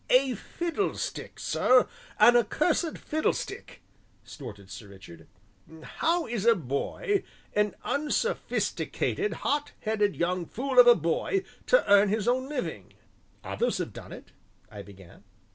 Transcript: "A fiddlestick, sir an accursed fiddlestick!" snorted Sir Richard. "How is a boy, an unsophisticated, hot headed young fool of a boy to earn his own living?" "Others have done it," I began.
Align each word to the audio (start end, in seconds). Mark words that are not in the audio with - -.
"A 0.09 0.33
fiddlestick, 0.33 1.37
sir 1.39 1.87
an 2.17 2.35
accursed 2.35 2.97
fiddlestick!" 2.97 3.81
snorted 4.23 4.71
Sir 4.71 4.87
Richard. 4.87 5.27
"How 5.83 6.25
is 6.25 6.43
a 6.47 6.55
boy, 6.55 7.23
an 7.53 7.75
unsophisticated, 7.83 9.31
hot 9.45 9.73
headed 9.81 10.15
young 10.15 10.47
fool 10.47 10.79
of 10.79 10.87
a 10.87 10.95
boy 10.95 11.43
to 11.67 11.87
earn 11.87 12.09
his 12.09 12.27
own 12.27 12.49
living?" 12.49 12.95
"Others 13.43 13.77
have 13.77 13.93
done 13.93 14.11
it," 14.11 14.31
I 14.71 14.81
began. 14.81 15.23